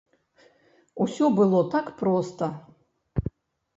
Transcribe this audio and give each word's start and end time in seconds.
Усё 1.05 1.29
было 1.41 1.61
так 1.75 1.93
проста. 2.03 2.45